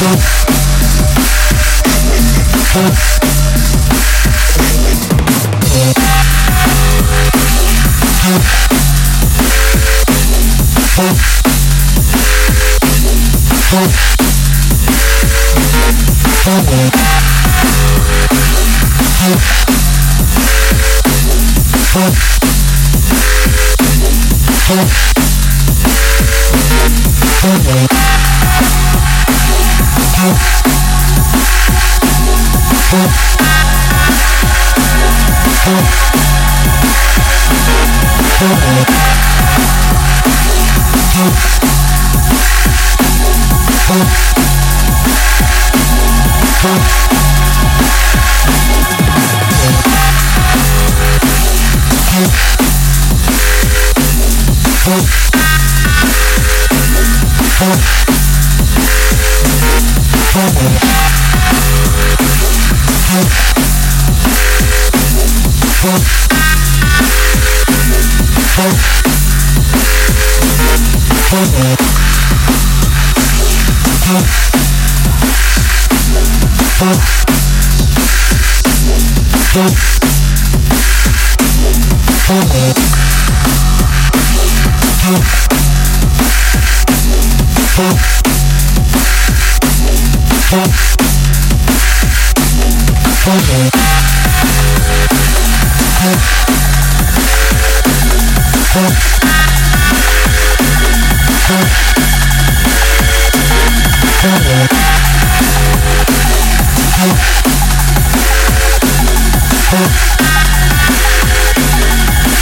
Oh, 0.00 0.38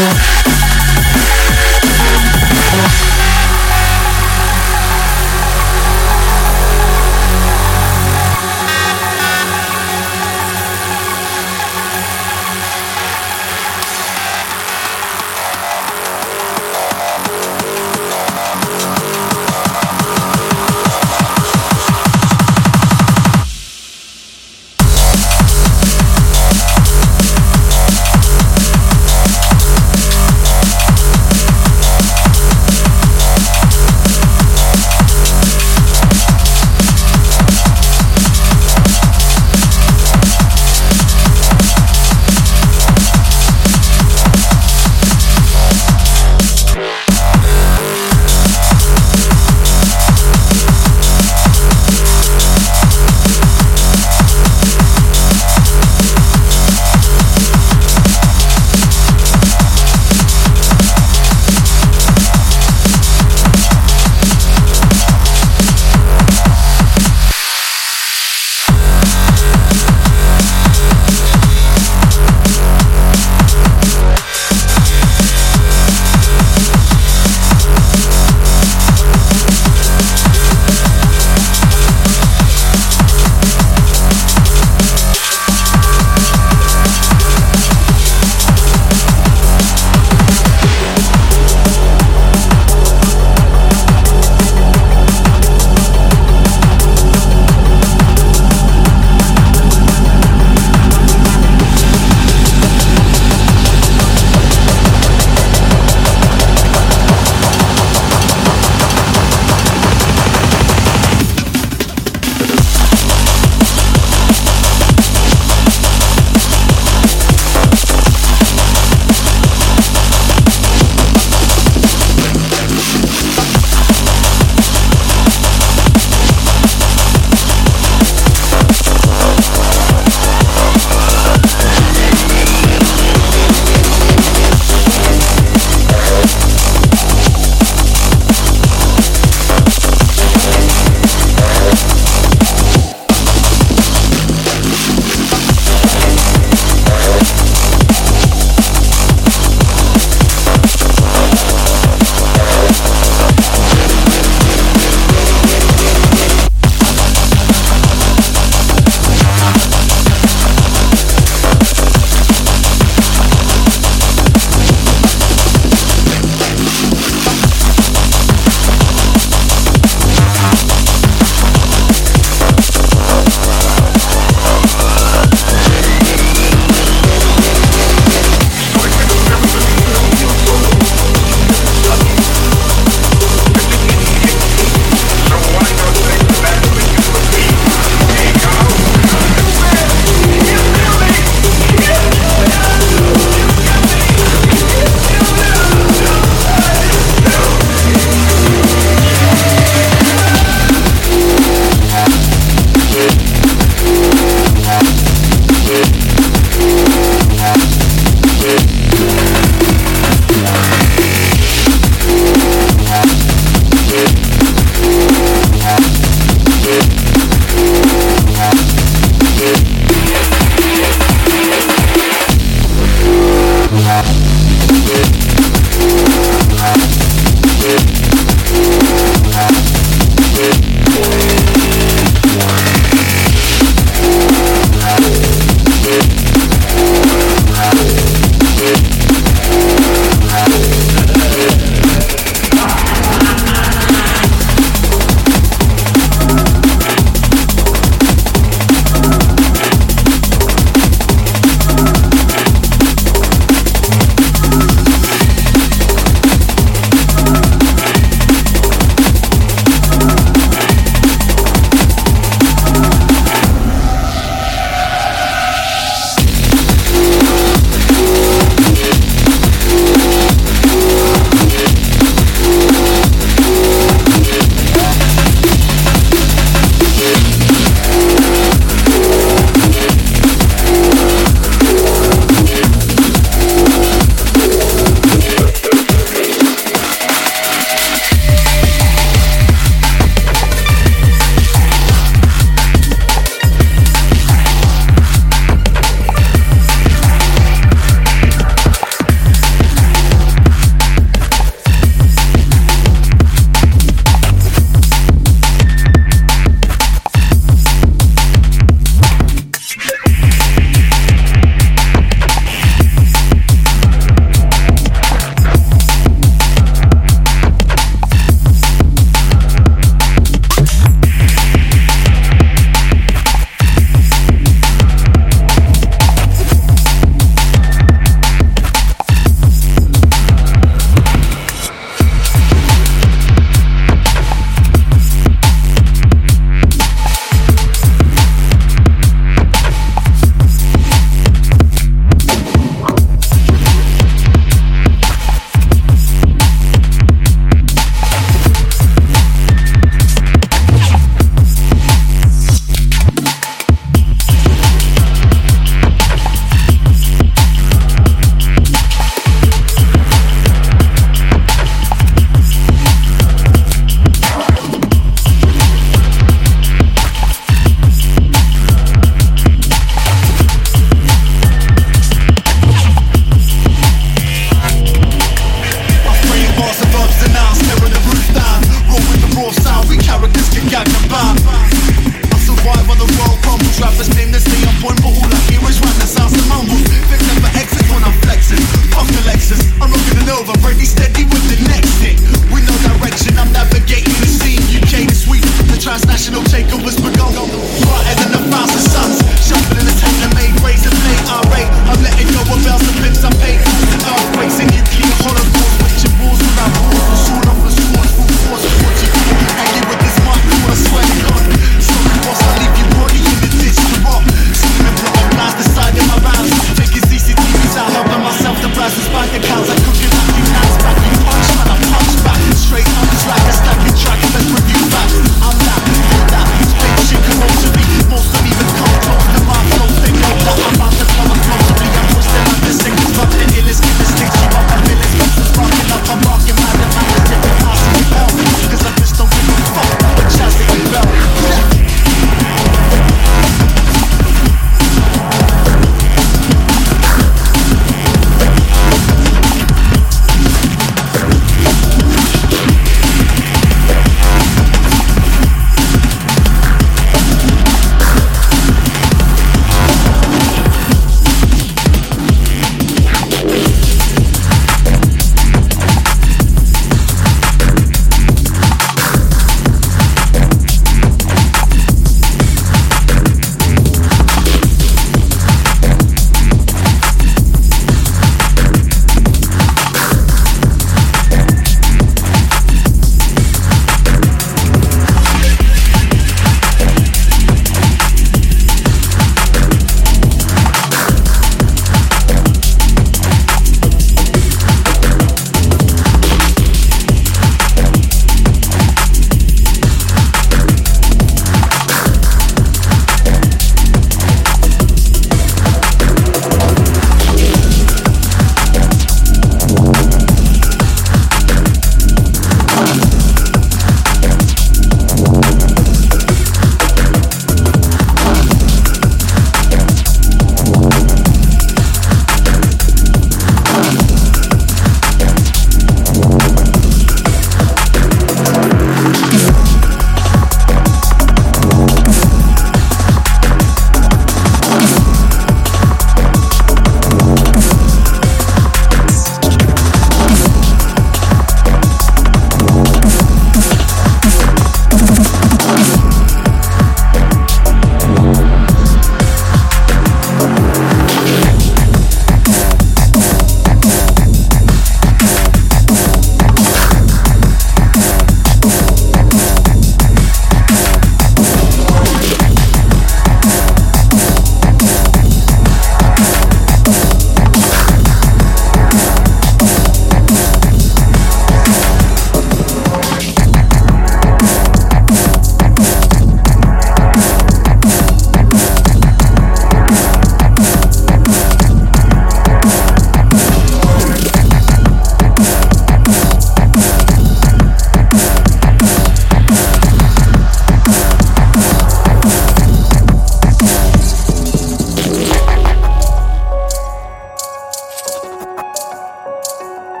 people. 0.00 0.29